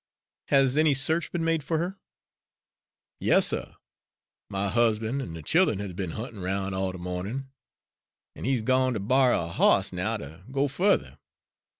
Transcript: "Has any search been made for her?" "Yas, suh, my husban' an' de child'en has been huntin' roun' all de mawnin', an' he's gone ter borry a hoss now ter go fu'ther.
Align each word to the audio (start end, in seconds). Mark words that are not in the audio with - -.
"Has 0.47 0.77
any 0.77 0.95
search 0.95 1.31
been 1.31 1.43
made 1.43 1.61
for 1.61 1.77
her?" 1.77 1.99
"Yas, 3.19 3.45
suh, 3.49 3.75
my 4.49 4.67
husban' 4.67 5.21
an' 5.21 5.33
de 5.35 5.43
child'en 5.43 5.77
has 5.77 5.93
been 5.93 6.13
huntin' 6.17 6.41
roun' 6.41 6.73
all 6.73 6.91
de 6.91 6.97
mawnin', 6.97 7.51
an' 8.35 8.45
he's 8.45 8.63
gone 8.63 8.93
ter 8.93 8.99
borry 8.99 9.35
a 9.37 9.45
hoss 9.45 9.93
now 9.93 10.17
ter 10.17 10.43
go 10.49 10.67
fu'ther. 10.67 11.19